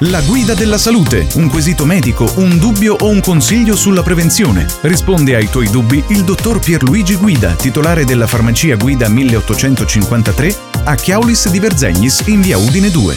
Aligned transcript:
La 0.00 0.20
guida 0.20 0.52
della 0.52 0.76
salute, 0.76 1.26
un 1.36 1.48
quesito 1.48 1.86
medico, 1.86 2.30
un 2.36 2.58
dubbio 2.58 2.96
o 3.00 3.08
un 3.08 3.22
consiglio 3.22 3.74
sulla 3.74 4.02
prevenzione. 4.02 4.66
Risponde 4.82 5.34
ai 5.34 5.48
tuoi 5.48 5.70
dubbi 5.70 6.04
il 6.08 6.22
dottor 6.22 6.58
Pierluigi 6.58 7.16
Guida, 7.16 7.54
titolare 7.54 8.04
della 8.04 8.26
farmacia 8.26 8.76
Guida 8.76 9.08
1853 9.08 10.54
a 10.84 10.94
Chiaulis 10.96 11.48
di 11.48 11.58
Verzegnis 11.58 12.24
in 12.26 12.42
via 12.42 12.58
Udine 12.58 12.90
2. 12.90 13.16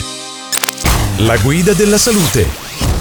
La 1.18 1.36
guida 1.36 1.74
della 1.74 1.98
salute. 1.98 2.46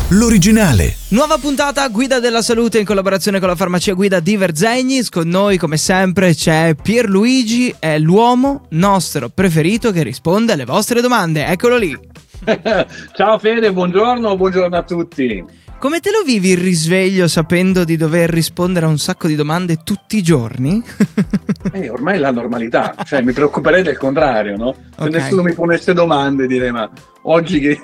L'originale. 0.09 0.97
Nuova 1.09 1.37
puntata 1.37 1.87
Guida 1.87 2.19
della 2.19 2.41
Salute 2.41 2.79
in 2.79 2.85
collaborazione 2.85 3.39
con 3.39 3.47
la 3.47 3.55
farmacia 3.55 3.93
Guida 3.93 4.19
di 4.19 4.35
Verzegnis. 4.35 5.07
Con 5.07 5.29
noi, 5.29 5.57
come 5.57 5.77
sempre, 5.77 6.35
c'è 6.35 6.75
Pierluigi, 6.75 7.73
è 7.79 7.97
l'uomo 7.97 8.65
nostro 8.71 9.29
preferito 9.29 9.91
che 9.91 10.03
risponde 10.03 10.51
alle 10.51 10.65
vostre 10.65 10.99
domande. 10.99 11.45
Eccolo 11.45 11.77
lì. 11.77 11.97
Ciao 13.13 13.37
Fede, 13.37 13.71
buongiorno, 13.71 14.35
buongiorno 14.37 14.77
a 14.77 14.83
tutti. 14.83 15.43
Come 15.79 16.01
te 16.01 16.11
lo 16.11 16.23
vivi 16.25 16.49
il 16.49 16.57
risveglio 16.57 17.29
sapendo 17.29 17.85
di 17.85 17.95
dover 17.95 18.29
rispondere 18.29 18.85
a 18.85 18.89
un 18.89 18.97
sacco 18.97 19.27
di 19.27 19.35
domande 19.35 19.77
tutti 19.81 20.17
i 20.17 20.21
giorni? 20.21 20.83
eh, 21.71 21.89
ormai 21.89 22.15
è 22.15 22.17
la 22.17 22.31
normalità, 22.31 22.93
cioè 23.05 23.21
mi 23.21 23.31
preoccuperei 23.31 23.81
del 23.81 23.97
contrario, 23.97 24.57
no? 24.57 24.73
Se 24.73 25.03
okay. 25.05 25.11
nessuno 25.21 25.41
mi 25.41 25.53
ponesse 25.53 25.93
domande 25.93 26.47
direi 26.47 26.73
ma 26.73 26.89
oggi 27.21 27.61
che... 27.61 27.81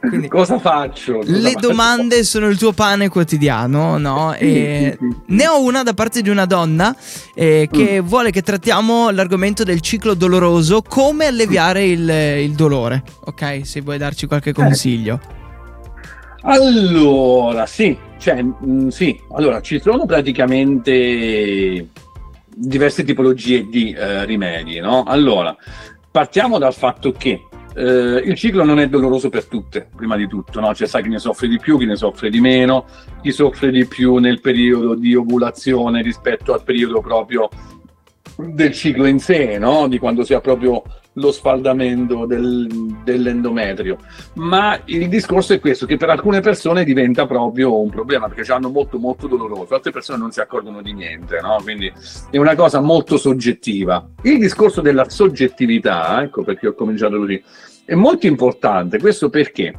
Quindi, 0.00 0.28
cosa 0.28 0.58
faccio? 0.58 1.20
Cosa 1.20 1.32
le 1.32 1.52
faccio? 1.52 1.68
domande 1.68 2.24
sono 2.24 2.46
il 2.48 2.58
tuo 2.58 2.72
pane 2.72 3.08
quotidiano, 3.08 3.96
no? 3.96 4.34
E 4.34 4.98
ne 5.28 5.48
ho 5.48 5.62
una 5.62 5.82
da 5.82 5.94
parte 5.94 6.20
di 6.20 6.28
una 6.28 6.44
donna 6.44 6.94
eh, 7.34 7.70
che 7.72 8.02
mm. 8.02 8.06
vuole 8.06 8.30
che 8.30 8.42
trattiamo 8.42 9.08
l'argomento 9.08 9.64
del 9.64 9.80
ciclo 9.80 10.12
doloroso, 10.12 10.82
come 10.82 11.24
alleviare 11.24 11.86
il, 11.86 12.06
il 12.06 12.52
dolore, 12.52 13.02
ok? 13.24 13.62
Se 13.64 13.80
vuoi 13.80 13.96
darci 13.96 14.26
qualche 14.26 14.52
consiglio. 14.52 15.18
Eh. 15.22 15.37
Allora, 16.50 17.66
sì, 17.66 17.94
cioè, 18.16 18.42
mh, 18.42 18.56
mm, 18.64 18.88
sì, 18.88 19.20
allora 19.32 19.60
ci 19.60 19.78
sono 19.80 20.06
praticamente 20.06 21.88
diverse 22.46 23.04
tipologie 23.04 23.68
di 23.68 23.92
eh, 23.92 24.24
rimedi, 24.24 24.80
no? 24.80 25.02
Allora, 25.02 25.54
partiamo 26.10 26.56
dal 26.56 26.72
fatto 26.72 27.12
che 27.12 27.42
eh, 27.74 28.22
il 28.24 28.34
ciclo 28.34 28.64
non 28.64 28.78
è 28.78 28.88
doloroso 28.88 29.28
per 29.28 29.44
tutte, 29.44 29.90
prima 29.94 30.16
di 30.16 30.26
tutto, 30.26 30.58
no? 30.60 30.72
C'è 30.72 30.86
sa 30.86 31.02
chi 31.02 31.10
ne 31.10 31.18
soffre 31.18 31.48
di 31.48 31.58
più, 31.58 31.76
chi 31.76 31.84
ne 31.84 31.96
soffre 31.96 32.30
di 32.30 32.40
meno, 32.40 32.86
chi 33.20 33.30
soffre 33.30 33.70
di 33.70 33.84
più 33.84 34.16
nel 34.16 34.40
periodo 34.40 34.94
di 34.94 35.14
ovulazione 35.14 36.00
rispetto 36.00 36.54
al 36.54 36.64
periodo 36.64 37.02
proprio 37.02 37.50
del 38.36 38.72
ciclo 38.72 39.04
in 39.04 39.18
sé, 39.18 39.58
no? 39.58 39.86
Di 39.86 39.98
quando 39.98 40.24
si 40.24 40.32
ha 40.32 40.40
proprio 40.40 40.82
lo 41.18 41.32
sfaldamento 41.32 42.26
del, 42.26 42.66
dell'endometrio. 43.04 43.98
Ma 44.34 44.80
il 44.86 45.08
discorso 45.08 45.52
è 45.52 45.60
questo, 45.60 45.86
che 45.86 45.96
per 45.96 46.10
alcune 46.10 46.40
persone 46.40 46.84
diventa 46.84 47.26
proprio 47.26 47.80
un 47.80 47.90
problema, 47.90 48.28
perché 48.28 48.50
hanno 48.52 48.70
molto 48.70 48.98
molto 48.98 49.26
doloroso, 49.26 49.74
altre 49.74 49.90
persone 49.90 50.18
non 50.18 50.30
si 50.30 50.40
accorgono 50.40 50.80
di 50.82 50.92
niente, 50.92 51.40
no? 51.40 51.58
Quindi 51.62 51.92
è 52.30 52.36
una 52.38 52.54
cosa 52.54 52.80
molto 52.80 53.16
soggettiva. 53.16 54.08
Il 54.22 54.38
discorso 54.38 54.80
della 54.80 55.08
soggettività, 55.08 56.22
ecco 56.22 56.42
perché 56.42 56.68
ho 56.68 56.74
cominciato 56.74 57.18
così, 57.18 57.42
è 57.84 57.94
molto 57.94 58.26
importante. 58.26 58.98
Questo 58.98 59.28
perché? 59.30 59.74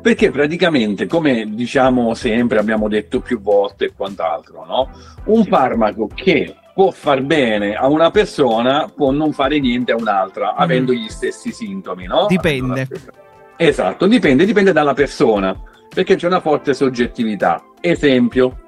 Perché 0.00 0.32
praticamente, 0.32 1.06
come 1.06 1.48
diciamo 1.52 2.14
sempre, 2.14 2.58
abbiamo 2.58 2.88
detto 2.88 3.20
più 3.20 3.40
volte 3.40 3.86
e 3.86 3.92
quant'altro, 3.94 4.64
no? 4.64 4.90
un 5.26 5.44
farmaco 5.44 6.08
che 6.12 6.56
può 6.74 6.90
far 6.90 7.22
bene 7.22 7.74
a 7.74 7.88
una 7.88 8.10
persona, 8.10 8.90
può 8.94 9.10
non 9.10 9.32
fare 9.32 9.58
niente 9.60 9.92
a 9.92 9.96
un'altra, 9.96 10.52
mm. 10.52 10.60
avendo 10.60 10.92
gli 10.92 11.08
stessi 11.08 11.52
sintomi, 11.52 12.06
no? 12.06 12.26
Dipende. 12.28 12.88
Esatto, 13.56 14.06
dipende, 14.06 14.44
dipende 14.44 14.72
dalla 14.72 14.94
persona, 14.94 15.56
perché 15.94 16.16
c'è 16.16 16.26
una 16.26 16.40
forte 16.40 16.74
soggettività. 16.74 17.62
Esempio, 17.80 18.62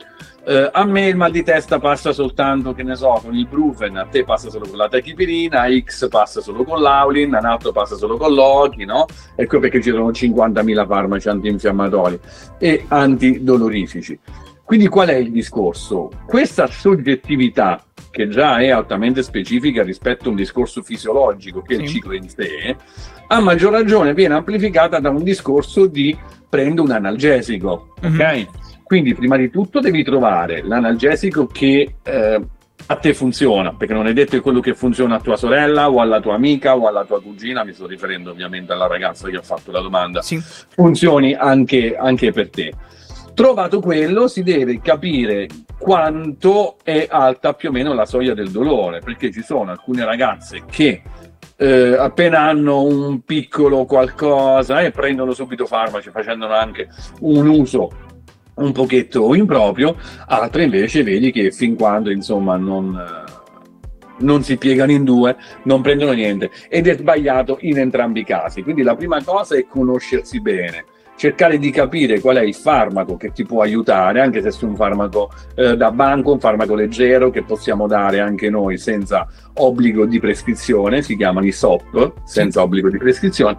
eh, 0.47 0.69
a 0.71 0.85
me 0.85 1.09
il 1.09 1.17
mal 1.17 1.31
di 1.31 1.43
testa 1.43 1.79
passa 1.79 2.13
soltanto, 2.13 2.75
che 2.75 2.83
ne 2.83 2.97
so, 2.97 3.19
con 3.23 3.35
il 3.35 3.47
Brufen, 3.47 3.97
a 3.97 4.05
te 4.05 4.25
passa 4.25 4.51
solo 4.51 4.67
con 4.69 4.77
la 4.77 4.89
tachipirina, 4.89 5.67
X 5.83 6.09
passa 6.09 6.43
solo 6.43 6.65
con 6.65 6.83
l'Aulin, 6.83 7.35
a 7.35 7.39
un 7.39 7.47
altro 7.47 7.73
passa 7.73 7.97
solo 7.97 8.19
con 8.19 8.35
l'Oki, 8.35 8.85
no? 8.85 9.07
Ecco 9.35 9.59
perché 9.59 9.81
ci 9.81 9.91
sono 9.91 10.11
50.000 10.11 10.87
farmaci 10.87 11.29
antinfiammatori 11.29 12.21
e 12.59 12.85
antidolorifici. 12.89 14.19
Quindi 14.65 14.89
qual 14.89 15.09
è 15.09 15.15
il 15.15 15.31
discorso? 15.31 16.11
Questa 16.27 16.67
soggettività, 16.67 17.85
che 18.11 18.29
già 18.29 18.59
è 18.59 18.71
altamente 18.71 19.23
specifica 19.23 19.83
rispetto 19.83 20.27
a 20.27 20.31
un 20.31 20.37
discorso 20.37 20.83
fisiologico 20.83 21.61
che 21.63 21.77
è 21.77 21.81
il 21.81 21.89
ciclo 21.89 22.15
in 22.15 22.29
sé, 22.29 22.77
a 23.27 23.41
maggior 23.41 23.73
ragione 23.73 24.15
viene 24.15 24.35
amplificata 24.35 25.01
da 25.01 25.11
un 25.11 25.23
discorso 25.23 25.87
di 25.87 26.17
prendo 26.49 26.83
un 26.83 26.93
analgesico, 26.93 27.95
mm-hmm. 28.07 28.15
ok? 28.15 28.47
Quindi 28.85 29.15
prima 29.15 29.37
di 29.37 29.51
tutto 29.51 29.81
devi 29.81 30.05
trovare 30.05 30.63
l'analgesico 30.63 31.47
che 31.47 31.97
eh, 32.03 32.41
a 32.87 32.97
te 32.97 33.15
funziona, 33.15 33.75
perché 33.75 33.95
non 33.95 34.07
è 34.07 34.13
detto 34.13 34.33
che 34.33 34.41
quello 34.41 34.61
che 34.61 34.75
funziona 34.75 35.17
a 35.17 35.21
tua 35.21 35.37
sorella 35.37 35.91
o 35.91 36.01
alla 36.01 36.21
tua 36.21 36.35
amica 36.35 36.77
o 36.77 36.87
alla 36.87 37.05
tua 37.05 37.21
cugina, 37.23 37.65
mi 37.65 37.73
sto 37.73 37.87
riferendo 37.87 38.31
ovviamente 38.31 38.73
alla 38.73 38.87
ragazza 38.87 39.29
che 39.29 39.37
ha 39.37 39.43
fatto 39.43 39.71
la 39.71 39.81
domanda, 39.81 40.21
sì. 40.23 40.39
funzioni 40.39 41.35
anche, 41.35 41.97
anche 41.97 42.31
per 42.33 42.51
te. 42.51 42.73
Trovato 43.35 43.81
quello, 43.81 44.29
si 44.29 44.43
deve 44.43 44.81
capire 44.81 45.49
quanto 45.79 46.77
è 46.83 47.09
alta 47.11 47.53
più 47.53 47.71
o 47.71 47.73
meno 47.73 47.93
la 47.93 48.07
soglia 48.07 48.33
del 48.33 48.51
dolore, 48.51 49.01
perché 49.01 49.33
ci 49.33 49.43
sono 49.43 49.73
alcune 49.73 50.05
ragazze 50.05 50.63
che 50.71 51.03
eh, 51.57 51.97
appena 51.97 52.43
hanno 52.43 52.83
un 52.83 53.23
piccolo 53.23 53.85
qualcosa 53.85 54.81
e 54.81 54.93
prendono 54.93 55.33
subito 55.33 55.67
farmaci, 55.67 56.11
facendone 56.11 56.55
anche 56.55 56.89
un 57.21 57.49
uso 57.49 57.91
un 58.55 58.71
pochetto 58.71 59.35
improprio, 59.35 59.97
altre 60.27 60.65
invece 60.65 61.03
vedi 61.03 61.33
che 61.33 61.51
fin 61.51 61.75
quando 61.75 62.11
insomma 62.11 62.57
non 62.57 63.23
non 64.17 64.45
si 64.45 64.57
piegano 64.57 64.93
in 64.93 65.03
due, 65.03 65.37
non 65.65 65.83
prendono 65.83 66.13
niente 66.13 66.49
ed 66.69 66.87
è 66.87 66.97
sbagliato 66.97 67.59
in 67.63 67.79
entrambi 67.79 68.21
i 68.21 68.25
casi. 68.25 68.63
Quindi 68.63 68.83
la 68.83 68.95
prima 68.95 69.23
cosa 69.25 69.57
è 69.57 69.67
conoscersi 69.67 70.41
bene, 70.41 70.85
cercare 71.17 71.59
di 71.59 71.71
capire 71.71 72.21
qual 72.21 72.37
è 72.37 72.43
il 72.43 72.55
farmaco 72.55 73.17
che 73.17 73.33
ti 73.33 73.45
può 73.45 73.63
aiutare, 73.63 74.21
anche 74.21 74.43
se 74.43 74.49
è 74.49 74.65
un 74.65 74.77
farmaco 74.77 75.31
eh, 75.55 75.77
da 75.77 75.91
banco, 75.91 76.33
un 76.33 76.41
farmaco 76.41 76.75
leggero 76.75 77.31
che 77.31 77.43
possiamo 77.43 77.87
dare 77.87 78.21
anche 78.21 78.51
noi 78.51 78.79
senza 78.79 79.27
obbligo 79.55 80.07
di 80.07 80.19
prescrizione, 80.19 81.03
si 81.03 81.17
chiamano 81.17 81.47
i 81.47 81.53
SOP, 81.53 82.13
senza 82.25 82.63
obbligo 82.63 82.91
di 82.91 82.99
prescrizione, 82.99 83.57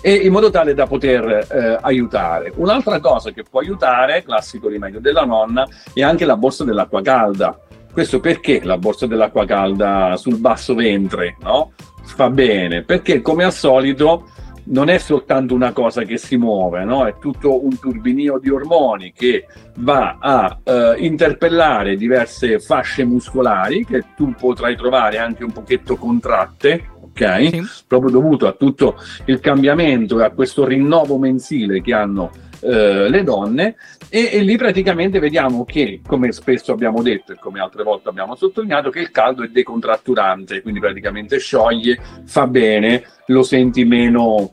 e 0.00 0.14
in 0.14 0.32
modo 0.32 0.50
tale 0.50 0.74
da 0.74 0.86
poter 0.86 1.46
eh, 1.50 1.78
aiutare. 1.80 2.52
Un'altra 2.56 2.98
cosa 3.00 3.30
che 3.30 3.44
può 3.48 3.60
aiutare, 3.60 4.24
classico 4.24 4.68
rimedio 4.68 5.00
della 5.00 5.24
nonna, 5.24 5.66
è 5.92 6.02
anche 6.02 6.24
la 6.24 6.36
borsa 6.36 6.64
dell'acqua 6.64 7.02
calda. 7.02 7.58
Questo 7.92 8.20
perché 8.20 8.60
la 8.62 8.76
borsa 8.76 9.06
dell'acqua 9.06 9.46
calda 9.46 10.16
sul 10.16 10.38
basso 10.38 10.74
ventre, 10.74 11.36
no? 11.40 11.72
Fa 12.02 12.28
bene, 12.28 12.82
perché 12.82 13.22
come 13.22 13.44
al 13.44 13.52
solito 13.52 14.28
non 14.66 14.88
è 14.88 14.98
soltanto 14.98 15.54
una 15.54 15.72
cosa 15.72 16.02
che 16.02 16.16
si 16.16 16.36
muove, 16.36 16.84
no? 16.84 17.06
è 17.06 17.16
tutto 17.18 17.64
un 17.64 17.78
turbinio 17.78 18.38
di 18.38 18.50
ormoni 18.50 19.12
che 19.12 19.46
va 19.78 20.16
a 20.18 20.58
eh, 20.62 20.94
interpellare 20.98 21.96
diverse 21.96 22.58
fasce 22.58 23.04
muscolari 23.04 23.84
che 23.84 24.04
tu 24.16 24.34
potrai 24.34 24.76
trovare 24.76 25.18
anche 25.18 25.44
un 25.44 25.52
pochetto 25.52 25.96
contratte, 25.96 26.90
ok? 27.00 27.48
Sì. 27.48 27.62
Proprio 27.86 28.10
dovuto 28.10 28.46
a 28.46 28.52
tutto 28.52 28.96
il 29.26 29.40
cambiamento 29.40 30.20
e 30.20 30.24
a 30.24 30.30
questo 30.30 30.64
rinnovo 30.64 31.18
mensile 31.18 31.80
che 31.80 31.94
hanno 31.94 32.30
eh, 32.66 33.08
le 33.08 33.22
donne 33.22 33.76
e, 34.08 34.30
e, 34.32 34.40
lì 34.40 34.56
praticamente 34.56 35.20
vediamo 35.20 35.64
che, 35.64 36.00
come 36.04 36.32
spesso 36.32 36.72
abbiamo 36.72 37.00
detto 37.00 37.32
e 37.32 37.36
come 37.38 37.60
altre 37.60 37.84
volte 37.84 38.08
abbiamo 38.08 38.34
sottolineato, 38.34 38.90
che 38.90 39.00
il 39.00 39.10
caldo 39.10 39.44
è 39.44 39.48
decontratturante, 39.48 40.62
quindi 40.62 40.80
praticamente 40.80 41.38
scioglie, 41.38 41.98
fa 42.24 42.46
bene, 42.46 43.04
lo 43.26 43.44
senti 43.44 43.84
meno, 43.84 44.52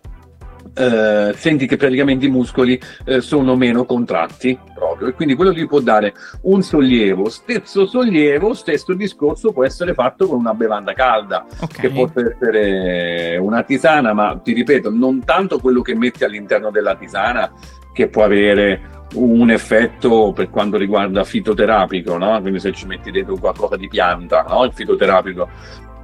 eh, 0.75 1.33
senti 1.35 1.67
che 1.67 1.77
praticamente 1.77 2.25
i 2.25 2.29
muscoli 2.29 2.79
eh, 3.05 3.21
sono 3.21 3.55
meno 3.55 3.85
contratti 3.85 4.57
proprio 4.73 5.07
e 5.07 5.13
quindi 5.13 5.35
quello 5.35 5.51
lì 5.51 5.67
può 5.67 5.79
dare 5.79 6.13
un 6.43 6.63
sollievo 6.63 7.29
stesso 7.29 7.85
sollievo 7.85 8.55
stesso 8.55 8.93
discorso 8.93 9.51
può 9.51 9.63
essere 9.65 9.93
fatto 9.93 10.27
con 10.27 10.39
una 10.39 10.55
bevanda 10.55 10.93
calda 10.93 11.45
okay. 11.59 11.79
che 11.79 11.89
può 11.89 12.09
essere 12.15 13.37
una 13.37 13.61
tisana 13.61 14.13
ma 14.13 14.39
ti 14.43 14.53
ripeto 14.53 14.89
non 14.89 15.23
tanto 15.23 15.59
quello 15.59 15.81
che 15.81 15.95
metti 15.95 16.23
all'interno 16.23 16.71
della 16.71 16.95
tisana 16.95 17.51
che 17.93 18.09
può 18.09 18.23
avere 18.23 18.91
un 19.13 19.51
effetto 19.51 20.33
per 20.33 20.49
quanto 20.49 20.77
riguarda 20.77 21.23
fitoterapico, 21.23 22.17
no? 22.17 22.41
quindi 22.41 22.59
se 22.59 22.71
ci 22.73 22.85
metti 22.87 23.11
dentro 23.11 23.37
qualcosa 23.37 23.77
di 23.77 23.87
pianta, 23.87 24.45
no? 24.49 24.63
il 24.63 24.73
fitoterapico 24.73 25.47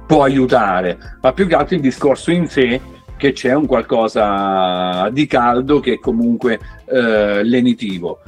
può 0.06 0.22
aiutare, 0.22 0.98
ma 1.20 1.32
più 1.32 1.46
che 1.46 1.54
altro 1.54 1.76
il 1.76 1.82
discorso 1.82 2.30
in 2.30 2.48
sé 2.48 2.80
che 3.16 3.32
c'è 3.32 3.54
un 3.54 3.66
qualcosa 3.66 5.08
di 5.10 5.26
caldo 5.26 5.78
che 5.78 5.94
è 5.94 5.98
comunque 5.98 6.58
eh, 6.86 7.44
lenitivo. 7.44 8.20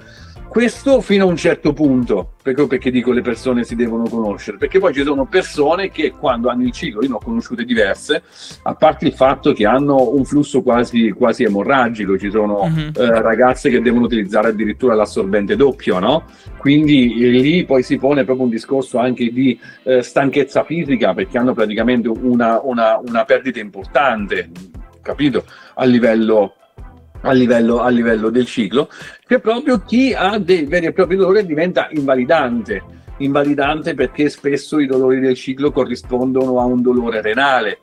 Questo 0.52 1.00
fino 1.00 1.24
a 1.24 1.28
un 1.28 1.36
certo 1.36 1.72
punto, 1.72 2.34
perché, 2.42 2.66
perché, 2.66 2.90
dico 2.90 3.10
le 3.10 3.22
persone 3.22 3.64
si 3.64 3.74
devono 3.74 4.04
conoscere, 4.04 4.58
perché 4.58 4.78
poi 4.78 4.92
ci 4.92 5.02
sono 5.02 5.24
persone 5.24 5.90
che 5.90 6.10
quando 6.10 6.50
hanno 6.50 6.64
il 6.64 6.72
ciclo, 6.72 7.00
io 7.00 7.08
ne 7.08 7.14
ho 7.14 7.20
conosciute 7.20 7.64
diverse, 7.64 8.22
a 8.64 8.74
parte 8.74 9.06
il 9.06 9.14
fatto 9.14 9.54
che 9.54 9.64
hanno 9.64 10.10
un 10.10 10.26
flusso 10.26 10.60
quasi, 10.60 11.10
quasi 11.12 11.44
emorragico, 11.44 12.18
ci 12.18 12.30
sono 12.30 12.64
uh-huh. 12.64 13.02
eh, 13.02 13.22
ragazze 13.22 13.70
che 13.70 13.80
devono 13.80 14.04
utilizzare 14.04 14.48
addirittura 14.48 14.94
l'assorbente 14.94 15.56
doppio, 15.56 15.98
no? 15.98 16.24
Quindi 16.58 17.14
eh, 17.24 17.30
lì 17.30 17.64
poi 17.64 17.82
si 17.82 17.96
pone 17.96 18.24
proprio 18.24 18.44
un 18.44 18.50
discorso 18.50 18.98
anche 18.98 19.32
di 19.32 19.58
eh, 19.84 20.02
stanchezza 20.02 20.64
fisica, 20.64 21.14
perché 21.14 21.38
hanno 21.38 21.54
praticamente 21.54 22.08
una, 22.08 22.60
una, 22.62 23.00
una 23.02 23.24
perdita 23.24 23.58
importante, 23.58 24.50
capito? 25.00 25.46
A 25.76 25.86
livello 25.86 26.56
a 27.22 27.32
livello, 27.32 27.80
a 27.80 27.88
livello 27.88 28.30
del 28.30 28.46
ciclo, 28.46 28.88
che 29.26 29.38
proprio 29.38 29.80
chi 29.80 30.12
ha 30.14 30.38
dei 30.38 30.64
veri 30.64 30.86
e 30.86 30.92
propri 30.92 31.16
dolori 31.16 31.44
diventa 31.44 31.88
invalidante. 31.90 32.82
Invalidante 33.18 33.94
perché 33.94 34.28
spesso 34.28 34.78
i 34.78 34.86
dolori 34.86 35.20
del 35.20 35.34
ciclo 35.34 35.70
corrispondono 35.70 36.60
a 36.60 36.64
un 36.64 36.82
dolore 36.82 37.20
renale. 37.20 37.78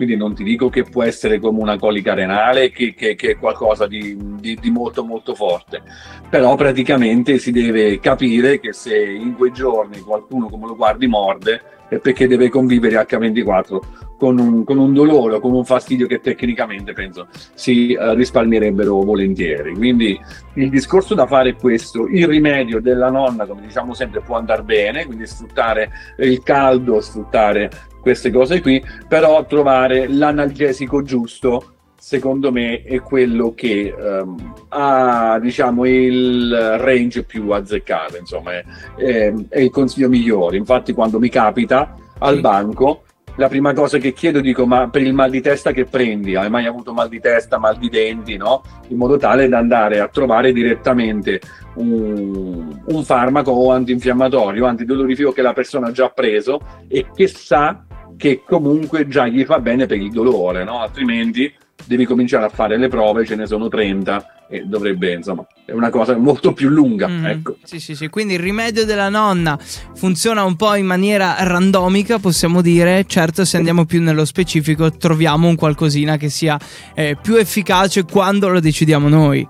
Quindi 0.00 0.16
non 0.16 0.34
ti 0.34 0.44
dico 0.44 0.70
che 0.70 0.84
può 0.84 1.02
essere 1.02 1.38
come 1.38 1.60
una 1.60 1.76
colica 1.76 2.14
renale, 2.14 2.70
che, 2.70 2.94
che, 2.94 3.14
che 3.16 3.32
è 3.32 3.36
qualcosa 3.36 3.86
di, 3.86 4.16
di, 4.40 4.54
di, 4.58 4.70
molto 4.70 5.04
molto 5.04 5.34
forte. 5.34 5.82
Però 6.30 6.54
praticamente 6.54 7.36
si 7.36 7.52
deve 7.52 8.00
capire 8.00 8.60
che 8.60 8.72
se 8.72 8.96
in 8.98 9.34
quei 9.34 9.52
giorni 9.52 10.00
qualcuno 10.00 10.48
come 10.48 10.68
lo 10.68 10.74
guardi 10.74 11.06
morde, 11.06 11.60
è 11.90 11.98
perché 11.98 12.26
deve 12.26 12.48
convivere 12.48 12.96
H24 12.96 13.80
con 14.16 14.38
un, 14.38 14.64
con 14.64 14.78
un 14.78 14.94
dolore 14.94 15.34
o 15.34 15.40
con 15.40 15.52
un 15.52 15.66
fastidio 15.66 16.06
che 16.06 16.20
tecnicamente 16.20 16.94
penso 16.94 17.28
si 17.52 17.94
uh, 17.98 18.14
risparmierebbero 18.14 19.02
volentieri. 19.02 19.74
Quindi 19.74 20.18
il 20.54 20.70
discorso 20.70 21.14
da 21.14 21.26
fare 21.26 21.50
è 21.50 21.56
questo, 21.56 22.06
il 22.06 22.26
rimedio 22.26 22.80
della 22.80 23.10
nonna, 23.10 23.44
come 23.44 23.60
diciamo 23.60 23.92
sempre, 23.92 24.22
può 24.22 24.36
andare 24.36 24.62
bene, 24.62 25.04
quindi 25.04 25.26
sfruttare 25.26 25.90
il 26.18 26.42
caldo, 26.42 27.00
sfruttare 27.02 27.70
queste 28.00 28.30
cose 28.30 28.60
qui, 28.60 28.82
però 29.08 29.44
trovare 29.46 30.08
l'analgesico 30.08 31.02
giusto 31.02 31.74
secondo 32.00 32.50
me 32.50 32.82
è 32.82 32.98
quello 33.02 33.52
che 33.54 33.94
um, 33.94 34.54
ha 34.68 35.38
diciamo 35.38 35.84
il 35.84 36.78
range 36.78 37.24
più 37.24 37.50
azzeccato 37.50 38.16
insomma 38.16 38.52
è, 38.52 38.64
è, 38.96 39.34
è, 39.50 39.60
il 39.60 39.70
consiglio 39.70 40.08
migliore. 40.08 40.56
Infatti 40.56 40.94
quando 40.94 41.18
mi 41.18 41.28
capita 41.28 41.94
al 42.18 42.36
sì. 42.36 42.40
banco 42.40 43.02
la 43.36 43.48
prima 43.48 43.74
cosa 43.74 43.98
che 43.98 44.12
chiedo 44.12 44.40
dico 44.40 44.66
ma 44.66 44.88
per 44.88 45.02
il 45.02 45.12
mal 45.12 45.28
di 45.28 45.42
testa 45.42 45.72
che 45.72 45.84
prendi? 45.84 46.36
Hai 46.36 46.48
mai 46.48 46.64
avuto 46.64 46.94
mal 46.94 47.08
di 47.08 47.20
testa 47.20 47.58
mal 47.58 47.76
di 47.76 47.90
denti 47.90 48.38
no? 48.38 48.62
In 48.88 48.96
modo 48.96 49.18
tale 49.18 49.46
da 49.46 49.58
andare 49.58 50.00
a 50.00 50.08
trovare 50.08 50.52
direttamente 50.52 51.38
un, 51.74 52.80
un 52.82 53.04
farmaco 53.04 53.50
o 53.50 53.72
antinfiammatorio 53.72 54.64
antidolorifico 54.64 55.32
che 55.32 55.42
la 55.42 55.52
persona 55.52 55.88
ha 55.88 55.92
già 55.92 56.08
preso 56.08 56.60
e 56.88 57.06
che 57.14 57.28
sa 57.28 57.84
che 58.20 58.42
comunque 58.46 59.08
già 59.08 59.26
gli 59.26 59.44
fa 59.44 59.60
bene 59.60 59.86
per 59.86 59.96
il 59.96 60.10
dolore 60.10 60.62
no 60.62 60.80
altrimenti 60.80 61.50
devi 61.86 62.04
cominciare 62.04 62.44
a 62.44 62.48
fare 62.48 62.76
le 62.76 62.88
prove, 62.88 63.24
ce 63.24 63.34
ne 63.34 63.46
sono 63.46 63.68
30 63.68 64.46
e 64.48 64.64
dovrebbe, 64.64 65.12
insomma, 65.12 65.46
è 65.64 65.72
una 65.72 65.90
cosa 65.90 66.16
molto 66.16 66.52
più 66.52 66.68
lunga. 66.68 67.08
Mm, 67.08 67.26
ecco. 67.26 67.56
Sì, 67.62 67.78
sì, 67.78 67.94
sì, 67.94 68.08
quindi 68.08 68.34
il 68.34 68.40
rimedio 68.40 68.84
della 68.84 69.08
nonna 69.08 69.58
funziona 69.94 70.42
un 70.44 70.56
po' 70.56 70.74
in 70.74 70.86
maniera 70.86 71.36
randomica, 71.38 72.18
possiamo 72.18 72.60
dire. 72.60 73.04
Certo, 73.06 73.44
se 73.44 73.56
andiamo 73.56 73.84
più 73.84 74.02
nello 74.02 74.24
specifico, 74.24 74.90
troviamo 74.90 75.48
un 75.48 75.56
qualcosina 75.56 76.16
che 76.16 76.28
sia 76.28 76.58
eh, 76.94 77.16
più 77.20 77.36
efficace 77.36 78.04
quando 78.04 78.48
lo 78.48 78.60
decidiamo 78.60 79.08
noi. 79.08 79.48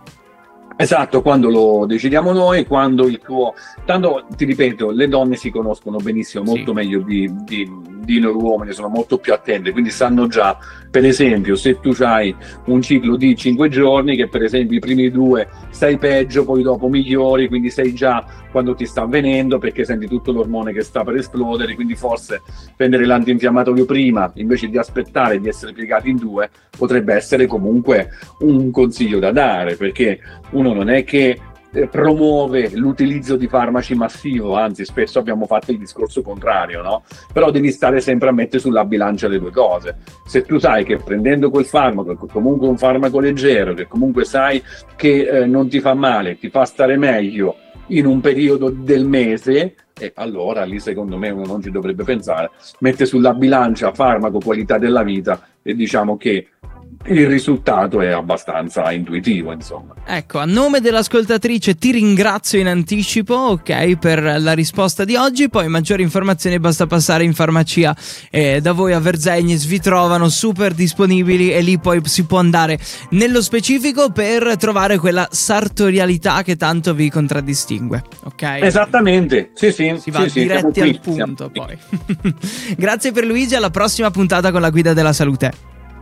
Esatto, 0.81 1.21
quando 1.21 1.51
lo 1.51 1.85
decidiamo 1.87 2.33
noi, 2.33 2.65
quando 2.65 3.07
il 3.07 3.21
tuo... 3.23 3.53
Tanto 3.85 4.27
ti 4.35 4.47
ripeto, 4.47 4.91
le 4.91 5.09
donne 5.09 5.37
si 5.37 5.51
conoscono 5.51 5.99
benissimo, 5.99 6.43
molto 6.45 6.71
sì. 6.71 6.73
meglio 6.73 7.01
di, 7.01 7.31
di, 7.45 7.71
di 8.11 8.19
noi 8.19 8.33
uomini, 8.33 8.73
sono 8.73 8.89
molto 8.89 9.19
più 9.19 9.33
attente, 9.33 9.71
quindi 9.71 9.91
sanno 9.91 10.27
già, 10.27 10.59
per 10.91 11.05
esempio, 11.05 11.55
se 11.55 11.79
tu 11.79 11.95
hai 12.01 12.35
un 12.67 12.83
ciclo 12.83 13.17
di 13.17 13.37
5 13.37 13.69
giorni, 13.69 14.17
che 14.17 14.29
per 14.29 14.43
esempio 14.43 14.77
i 14.77 14.81
primi 14.81 15.11
due 15.11 15.49
stai 15.71 15.97
peggio, 15.97 16.45
poi 16.45 16.63
dopo 16.63 16.89
migliori, 16.89 17.47
quindi 17.47 17.71
sei 17.71 17.95
già 17.95 18.27
quando 18.51 18.75
ti 18.75 18.85
sta 18.85 19.03
avvenendo 19.03 19.59
perché 19.59 19.85
senti 19.85 20.09
tutto 20.09 20.33
l'ormone 20.33 20.73
che 20.73 20.83
sta 20.83 21.05
per 21.05 21.15
esplodere, 21.15 21.77
quindi 21.77 21.95
forse 21.95 22.43
prendere 22.77 23.07
l'antinfiammatorio 23.07 23.85
prima 23.85 24.31
invece 24.35 24.69
di 24.69 24.77
aspettare 24.77 25.39
di 25.39 25.47
essere 25.47 25.73
piegati 25.73 26.11
in 26.11 26.17
due 26.17 26.51
potrebbe 26.77 27.15
essere 27.15 27.47
comunque 27.47 28.11
un 28.41 28.73
consiglio 28.73 29.21
da 29.21 29.31
dare, 29.31 29.77
perché 29.77 30.19
uno 30.51 30.73
non 30.73 30.91
è 30.91 31.05
che 31.05 31.39
promuove 31.91 32.71
l'utilizzo 32.75 33.37
di 33.37 33.47
farmaci 33.47 33.95
massivo, 33.95 34.57
anzi 34.57 34.85
spesso 34.85 35.19
abbiamo 35.19 35.47
fatto 35.47 35.71
il 35.71 35.79
discorso 35.79 36.23
contrario, 36.23 36.83
no? 36.83 37.03
Però 37.33 37.51
devi 37.51 37.71
stare 37.71 38.01
sempre 38.01 38.29
a 38.29 38.33
mettere 38.33 38.59
sulla 38.59 38.85
bilancia 38.85 39.29
le 39.29 39.39
due 39.39 39.53
cose. 39.53 39.99
Se 40.27 40.43
tu 40.43 40.59
sai 40.59 40.85
che 40.85 40.97
prendendo 40.97 41.51
quel 41.51 41.65
farmaco, 41.65 42.17
comunque 42.31 42.67
un 42.67 42.77
farmaco 42.77 43.21
leggero, 43.21 43.75
che 43.75 43.87
comunque 43.87 44.25
sai 44.25 44.63
che 44.97 45.29
eh, 45.29 45.47
non 45.47 45.69
ti 45.69 45.81
fa 45.81 45.95
male, 45.95 46.39
ti 46.39 46.51
fa 46.51 46.65
stare 46.65 46.97
meglio 46.97 47.57
in 47.89 48.07
un 48.07 48.21
periodo 48.21 48.71
del 48.71 49.05
mese, 49.05 49.75
e 49.99 50.13
allora 50.15 50.65
lì 50.65 50.81
secondo 50.81 51.19
me 51.19 51.31
uno 51.31 51.45
non 51.45 51.63
ci 51.63 51.71
dovrebbe 51.71 52.05
pensare, 52.05 52.51
mette 52.79 53.05
sulla 53.05 53.35
bilancia 53.35 53.93
farmaco 53.93 54.39
qualità 54.39 54.79
della 54.79 55.03
vita 55.03 55.47
e 55.63 55.75
diciamo 55.75 56.17
che 56.17 56.49
il 57.11 57.27
risultato 57.27 58.01
è 58.01 58.09
abbastanza 58.09 58.91
intuitivo, 58.93 59.53
insomma. 59.53 59.95
Ecco, 60.05 60.39
a 60.39 60.45
nome 60.45 60.81
dell'ascoltatrice 60.81 61.77
ti 61.77 61.91
ringrazio 61.93 62.59
in 62.59 62.69
anticipo, 62.69 63.35
ok, 63.35 63.97
per 63.97 64.41
la 64.41 64.53
risposta 64.53 65.05
di 65.05 65.17
oggi. 65.17 65.49
Poi 65.49 65.69
maggiori 65.69 66.03
informazioni 66.03 66.59
basta 66.59 66.87
passare 66.87 67.25
in 67.25 67.35
farmacia 67.35 67.97
eh, 68.31 68.61
da 68.61 68.73
voi 68.73 68.93
a 68.93 69.01
Verzegnis, 69.01 69.67
vi 69.67 69.81
trovano 69.81 70.29
super 70.29 70.73
disponibili 70.73 71.53
e 71.53 71.61
lì 71.63 71.79
poi 71.79 72.01
si 72.05 72.25
può 72.25 72.39
andare 72.39 72.79
nello 73.11 73.43
specifico 73.43 74.11
per 74.11 74.57
trovare 74.57 74.99
quella 74.99 75.29
sartorialità 75.31 76.43
che 76.43 76.57
tanto 76.57 76.95
vi 76.95 77.11
contraddistingue, 77.11 78.03
ok? 78.25 78.43
Esattamente, 78.63 79.51
sì, 79.55 79.73
sì. 79.73 79.95
Si 79.99 80.11
va 80.11 80.29
sì, 80.29 80.41
diretti 80.41 80.81
al 80.81 81.01
punto 81.01 81.51
poi. 81.51 81.77
Grazie 82.77 83.11
per 83.11 83.25
Luigi, 83.25 83.57
alla 83.57 83.71
prossima 83.71 84.11
puntata 84.11 84.53
con 84.53 84.61
la 84.61 84.71
guida 84.71 84.93
della 84.93 85.13
salute. 85.13 85.79